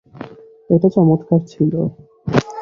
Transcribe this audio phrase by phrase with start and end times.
[0.69, 1.73] এটা চমৎকার ছিল।